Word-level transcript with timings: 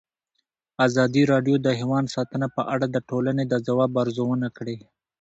ازادي 0.87 1.23
راډیو 1.31 1.55
د 1.61 1.67
حیوان 1.79 2.05
ساتنه 2.15 2.47
په 2.55 2.61
اړه 2.73 2.85
د 2.89 2.97
ټولنې 3.09 3.43
د 3.47 3.53
ځواب 3.67 3.91
ارزونه 4.03 4.47
کړې. 4.57 4.77